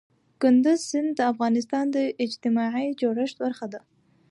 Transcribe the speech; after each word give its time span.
کندز 0.41 0.79
سیند 0.89 1.09
د 1.15 1.19
افغانستان 1.31 1.85
د 1.95 1.97
اجتماعي 2.23 2.87
جوړښت 3.01 3.35
برخه 3.43 3.65
ده. 3.73 3.81